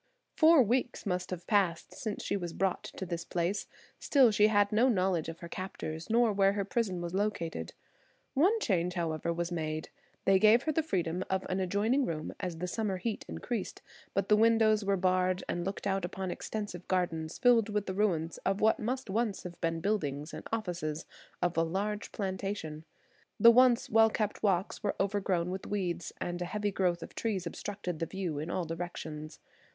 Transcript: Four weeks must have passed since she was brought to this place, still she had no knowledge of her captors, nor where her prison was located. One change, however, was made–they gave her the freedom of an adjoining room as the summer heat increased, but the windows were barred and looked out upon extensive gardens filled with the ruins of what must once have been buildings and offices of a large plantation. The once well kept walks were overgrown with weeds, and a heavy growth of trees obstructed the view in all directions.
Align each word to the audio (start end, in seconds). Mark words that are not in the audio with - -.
Four 0.35 0.63
weeks 0.63 1.05
must 1.05 1.29
have 1.29 1.45
passed 1.45 1.93
since 1.93 2.23
she 2.23 2.35
was 2.35 2.53
brought 2.53 2.85
to 2.85 3.05
this 3.05 3.23
place, 3.23 3.67
still 3.99 4.31
she 4.31 4.47
had 4.47 4.71
no 4.71 4.89
knowledge 4.89 5.29
of 5.29 5.41
her 5.41 5.47
captors, 5.47 6.09
nor 6.09 6.33
where 6.33 6.53
her 6.53 6.65
prison 6.65 7.01
was 7.03 7.13
located. 7.13 7.73
One 8.33 8.59
change, 8.61 8.95
however, 8.95 9.31
was 9.31 9.51
made–they 9.51 10.39
gave 10.39 10.63
her 10.63 10.71
the 10.71 10.81
freedom 10.81 11.23
of 11.29 11.45
an 11.49 11.59
adjoining 11.59 12.07
room 12.07 12.33
as 12.39 12.57
the 12.57 12.65
summer 12.65 12.97
heat 12.97 13.25
increased, 13.29 13.83
but 14.15 14.27
the 14.27 14.35
windows 14.35 14.83
were 14.83 14.97
barred 14.97 15.43
and 15.47 15.63
looked 15.63 15.85
out 15.85 16.03
upon 16.03 16.31
extensive 16.31 16.87
gardens 16.87 17.37
filled 17.37 17.69
with 17.69 17.85
the 17.85 17.93
ruins 17.93 18.39
of 18.39 18.59
what 18.59 18.79
must 18.79 19.07
once 19.07 19.43
have 19.43 19.61
been 19.61 19.81
buildings 19.81 20.33
and 20.33 20.47
offices 20.51 21.05
of 21.43 21.55
a 21.55 21.61
large 21.61 22.11
plantation. 22.11 22.85
The 23.39 23.51
once 23.51 23.87
well 23.87 24.09
kept 24.09 24.41
walks 24.41 24.81
were 24.81 24.95
overgrown 24.99 25.51
with 25.51 25.67
weeds, 25.67 26.11
and 26.19 26.41
a 26.41 26.45
heavy 26.45 26.71
growth 26.71 27.03
of 27.03 27.13
trees 27.13 27.45
obstructed 27.45 27.99
the 27.99 28.07
view 28.07 28.39
in 28.39 28.49
all 28.49 28.65
directions. 28.65 29.39